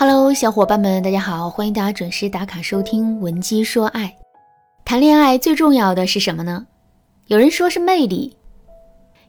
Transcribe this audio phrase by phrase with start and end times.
[0.00, 4.04] Hello，小伙伴们，大家好，欢迎大家准时打卡收听《文姬说爱》。
[4.84, 6.64] 谈恋爱最重要的是什么呢？
[7.26, 8.36] 有人说是魅力，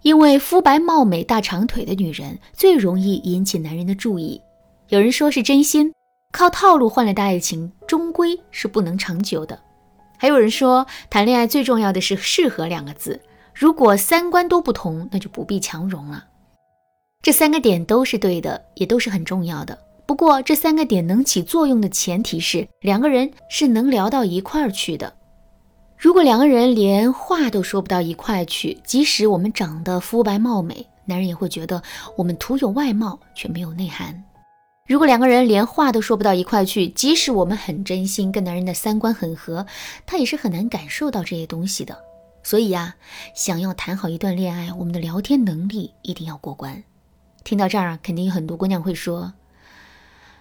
[0.03, 4.39] 因为肤白貌美、大长腿的女人最容易引起男人的注意。
[4.89, 5.91] 有人说是真心，
[6.31, 9.59] 靠套路换来的爱情终归是不能长久的。
[10.19, 13.19] 还有人说，谈恋爱最重要的是适合两个字，
[13.55, 16.25] 如果三观都不同，那就不必强融了。
[17.23, 19.75] 这三个点都是对的，也都是很重要的。
[20.09, 25.13] 不过，这三个点能起作用的前提是两个人是能聊到一块儿去的。
[25.95, 31.83] 如果两个人连话都说不到一块去，即使我们长得肤白貌美，男人也会觉得
[32.17, 34.23] 我们徒有外貌却没有内涵。
[34.87, 39.63] 如果两个人连话都说不到一块去，即使我们很真心，跟男人的三观很合，
[40.07, 41.95] 他也是很难感受到这些东西的。
[42.41, 42.95] 所以呀，
[43.35, 46.83] 想要谈好一段恋爱，我们的聊天能力一定要过关。
[47.43, 49.31] 听到这儿，肯定有很多姑娘会说。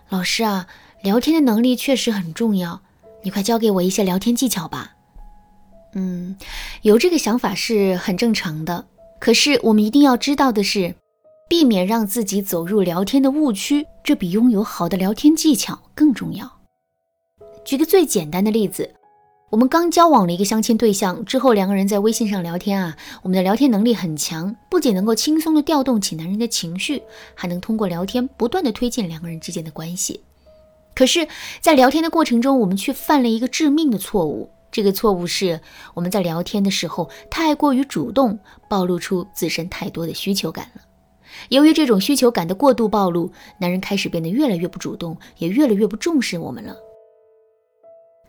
[0.09, 0.67] 老师啊，
[1.03, 2.81] 聊天的能力确实很重要，
[3.23, 4.95] 你快教给我一些聊天技巧吧。
[5.95, 6.37] 嗯，
[6.83, 8.87] 有这个想法是很正常的，
[9.19, 10.95] 可是我们一定要知道的是，
[11.49, 16.51] 避免让自己走入聊天的误区，这比拥有好的聊天技巧更重要。
[17.65, 18.98] 举个最简单的例子。
[19.51, 27.03] 我们刚交往了一个相亲对象之后，两个人在微信上聊天啊，我们的聊天能力很强，不仅能够轻松的调动起男人的情绪，
[27.35, 30.21] 还能通过聊天不断的推进两个人之间的关系。
[30.95, 31.27] 可是，
[31.63, 34.51] 在聊天的过程中，我们却犯了一个致命的错误。
[34.71, 35.59] 这个错误是
[35.95, 40.83] 我们在聊天的时候太过于主动，暴露出自身太多的需求感了。
[41.49, 46.77] 由于这种需求感的过度暴露，男人开始变得越来越不主动，也越来越不重视我们了。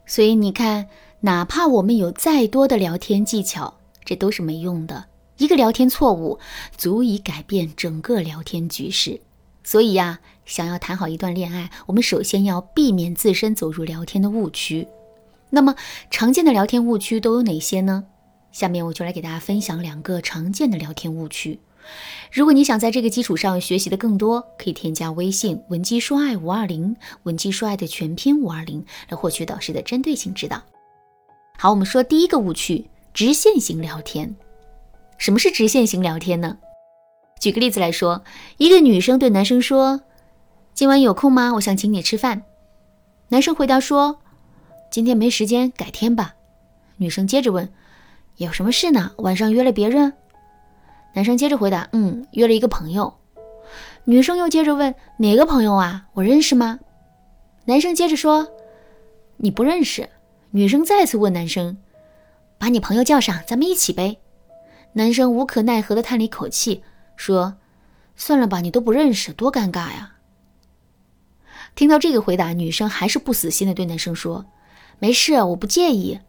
[0.06, 0.88] 所以你看。
[1.22, 3.74] 哪怕我们有再多的聊天技巧，
[4.06, 5.06] 这都是没用的。
[5.38, 6.40] 一个聊天错误，
[6.78, 9.20] 足以改变整个聊天局势。
[9.64, 14.88] 所以呀，想要谈好一段恋爱，我们首先要避免自身走入聊天的误区。
[15.50, 15.76] 那么，
[16.10, 18.06] 常见的聊天误区都有哪些呢？
[18.52, 21.60] 下面我就来给大家分享两个常见的聊天误区。
[22.32, 30.62] 如果你想在这个基础上学习的更多，可以添加微信文姬说爱五二零，文姬说爱的全拼五二零，来获取导师的针对性指导。
[31.62, 34.34] 好，我们说第一个误区：直线型聊天。
[35.18, 36.58] 什么是直线型聊天呢？
[37.38, 38.24] 举个例子来说，
[38.56, 40.00] 一个女生对男生说
[40.74, 41.56] ：“今晚有空吗？
[41.56, 42.44] 我想请你吃饭。”
[43.28, 44.22] 男生回答说
[44.90, 46.34] ：“今天没时间，改天吧。”
[46.96, 47.68] 女生接着问
[48.40, 49.12] ：“有什么事呢？
[49.18, 50.14] 晚上约了别人？”
[51.14, 53.14] 男生接着回答：“嗯，约了一个朋友。”
[54.08, 56.06] 女生又接着问：“哪个朋友啊？
[56.14, 56.80] 我认识吗？”
[57.68, 58.48] 男生接着说
[59.36, 60.08] ：“你不认识。”
[60.52, 61.78] 女生再次问男生
[62.58, 64.18] ：“把你朋友叫上，咱们一起呗。”
[64.94, 66.84] 男生无可奈何地叹了一口气，
[67.16, 67.58] 说
[68.18, 70.16] ：“算了吧，你都不认识，多尴尬呀。”
[71.76, 74.48] 听到这个回答，女生还是不死心地对男生说
[74.98, 76.20] ：“没事，我不介意。”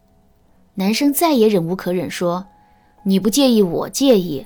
[0.75, 2.45] 男生再也忍无可忍，说
[3.03, 4.45] ：“你不介意，我介意。”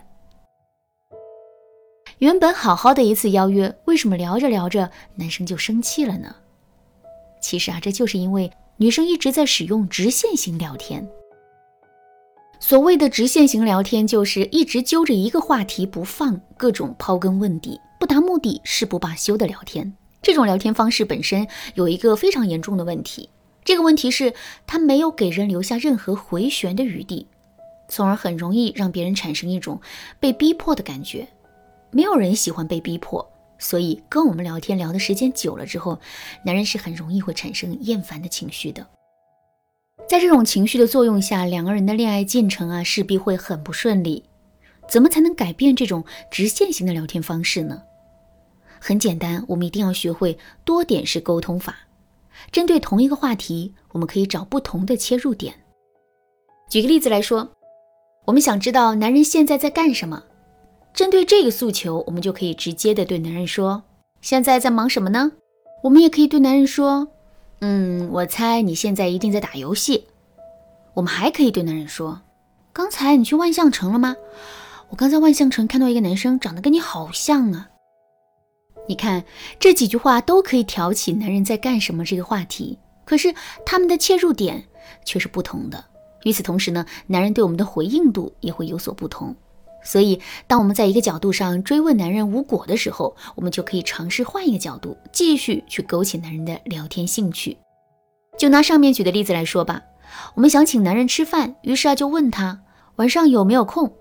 [2.19, 6.34] 原本好好的一次邀约，为什么聊着聊着，男生就生气了呢？
[7.41, 8.50] 其实啊，这就是因为。
[8.78, 11.08] 女生一直在使用直线型聊天。
[12.59, 19.94] 所谓的直线型聊天，就是一直揪着一个话题不放，各种刨根问底，不达目的誓不罢休的聊天。
[20.22, 23.30] 这种聊天方式本身有一个非常严重的问题，
[23.64, 24.34] 这个问题是
[24.68, 27.28] 它没有给人留下任何回旋的余地，
[27.88, 29.80] 从而很容易让别人产生一种
[30.19, 31.25] 被逼迫的感觉。
[31.91, 33.25] 没有人喜欢被逼迫。
[33.58, 36.00] 所以，跟我们聊天聊的时间久了之后，
[36.46, 38.86] 男人是很容易会产生厌烦的情绪的。
[40.08, 44.24] 在这种情绪的作用下，两个人的恋爱进程啊，势必会很不顺利。
[44.88, 47.82] 怎么才能改变这种直线型的聊天方式呢？
[48.80, 51.76] 很简单，我们一定要学会多点式沟通法。
[52.52, 55.56] 针对同一个话题，我们可以找不同的切入点。
[56.70, 57.50] 举个例子来说，
[58.26, 60.22] 我们想知道男人现在在干什么。
[60.96, 63.84] 针对这个诉求，我们就可以直接的对男人说
[64.22, 65.34] ：“现在在忙什么呢？”
[65.84, 67.09] 我们也可以对男人说
[67.59, 70.08] ：“嗯，我猜你现在一定在打游戏。”
[70.96, 72.22] 我们还可以对男人说
[72.72, 74.16] ：“刚才你去万象城了吗？
[74.90, 77.70] 我刚在万象城看到一个男生，长得跟你好像啊。”
[78.88, 79.26] 你看
[79.59, 84.64] 这几句话都可以挑起男人在干什么这个话题，可是他们的切入点
[85.03, 85.84] 却是不同的。
[86.24, 89.36] 与此同时呢，男人对我们的回应度也会有所不同。
[89.85, 97.55] 所以，当我们在一个角度上追问男人无果的时候，我们就可以尝试换一个角度，继续去勾起男人的聊天兴趣。
[98.37, 99.84] 就拿上面举的例子来说吧，
[100.34, 102.61] 我们想请男人吃饭，于是啊就问他
[102.96, 103.93] 晚上有没有空。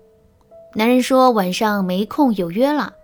[0.73, 2.95] 男人说晚上没空，有约了。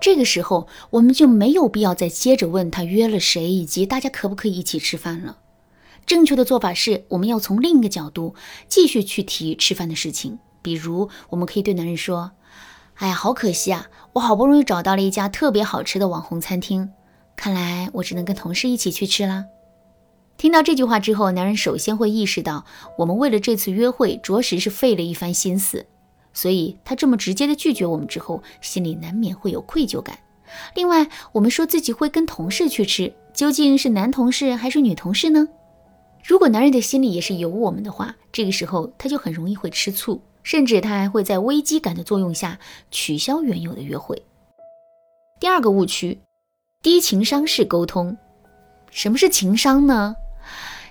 [0.00, 5.38] 这个时候我们就没有必要再接着问他约了谁，以及大家可不可以一起吃饭了。
[6.04, 8.34] 正确的做法是，我们要从另一个角度
[8.68, 10.38] 继续去提吃饭的事情。
[10.64, 12.32] 比如，我们可以对男人说
[12.96, 16.88] ：“哎呀，好可惜啊，我好不容易找到了一家特别好吃的网红餐厅，
[17.36, 19.44] 看来我只能跟同事一起去吃啦。”
[20.38, 22.64] 听到这句话之后，男人首先会意识到，
[22.96, 25.84] 我们为了这次约会着实是费了一番心思，
[26.32, 30.18] 所以他这么直接的拒绝我们之后，心里难免会有愧疚感。
[30.74, 35.46] 另外，我们说自己会跟同事去吃，究竟是男同事还是女同事呢？
[36.24, 42.60] 如果男人的心里也是有我们的话，这个时候他就很容易会吃醋，甚至他还会在危机感的作用下
[42.92, 44.22] 取消原有的约会。
[45.40, 46.20] 第二个误区，
[46.80, 48.16] 低情商式沟通。
[48.90, 50.14] 什么是情商呢？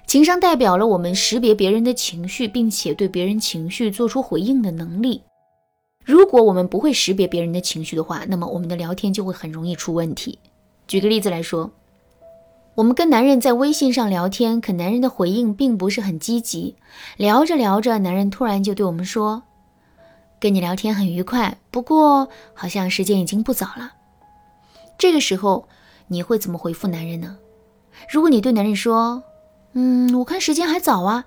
[0.06, 5.24] 情商代表了我们识别别人的情绪，并且对别人情绪做出回应的能力。
[6.04, 10.38] 如果我们不会识别别人的情绪的话，那么我们的聊天就会很容易出问题。
[10.86, 11.72] 举个例子来说，
[12.76, 16.76] 我们跟男人在微信上聊天，可男人的回应并不是很积极。
[17.18, 19.44] 聊着聊着，男人突然就对我们说
[20.42, 23.94] ：“跟你聊天很愉快，不过好像时间已经不早了。”
[24.98, 25.68] 这个时候
[26.08, 27.38] 你会怎么回复男人呢？
[28.10, 29.22] 如果你对男人说
[29.74, 31.26] ：“嗯，我看时间还早啊，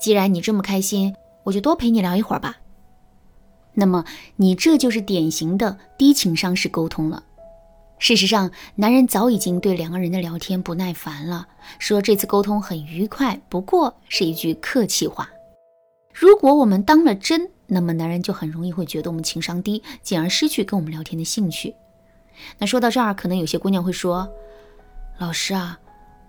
[0.00, 2.58] 既然你这么开心，我就多陪你聊一会儿吧。”
[3.74, 4.04] 那么
[4.36, 7.24] 你这就是典型的低情商式沟通了。
[7.98, 11.46] 事实上，男人早已经对两个人的聊天不耐烦了，
[11.78, 15.28] 说这次沟通很愉快，不过是一句客气话。
[16.12, 21.74] 如果我们当了真，那么男人就很容易会觉得我们情商低，进而失去跟我们聊天的兴趣。
[22.58, 24.28] 那说到这儿，可能有些姑娘会说
[25.18, 25.78] ：“老师啊。”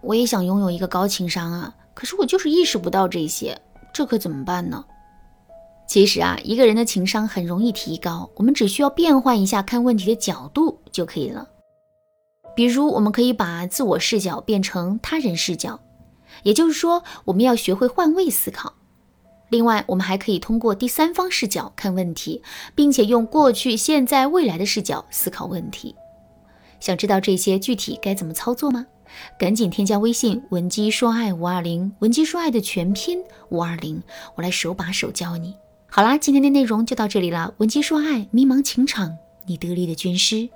[0.01, 3.59] 我也想拥有一个高情商啊，可是我就是意识不到这些，
[3.91, 4.85] 这可怎么办呢？
[5.87, 11.47] 其实啊，一个人的情商很容易提高，我们只需要变换一下看问题的角度就可以了。
[12.55, 15.79] 比如，我们可以把自我视角变成他人视角，
[16.43, 18.73] 也就是说，我们要学会换位思考。
[19.49, 22.41] 另外，我们还可以通过第三方视角看问题，
[22.73, 25.95] 并且用过去、现在、未来的视角思考问题。
[26.79, 28.87] 想知道这些具体该怎么操作吗？
[29.37, 34.01] 赶紧添加微信文姬说爱五二零，文姬说爱的全拼五二零，
[34.35, 35.55] 我来手把手教你。
[35.87, 37.53] 好啦，今天的内容就到这里了。
[37.57, 40.49] 文姬说爱，迷茫情场，你得力的军师。